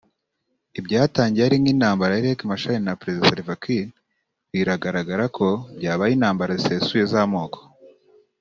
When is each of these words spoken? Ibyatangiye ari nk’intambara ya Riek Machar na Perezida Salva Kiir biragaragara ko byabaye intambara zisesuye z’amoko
Ibyatangiye 0.79 1.43
ari 1.47 1.57
nk’intambara 1.61 2.11
ya 2.15 2.23
Riek 2.25 2.39
Machar 2.49 2.77
na 2.83 2.93
Perezida 2.99 3.27
Salva 3.31 3.55
Kiir 3.61 3.87
biragaragara 4.51 5.25
ko 5.37 5.47
byabaye 5.79 6.11
intambara 6.13 6.51
zisesuye 6.59 7.03
z’amoko 7.11 7.59